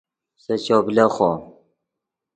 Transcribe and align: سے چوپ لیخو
سے 0.43 0.53
چوپ 0.65 0.85
لیخو 0.95 1.29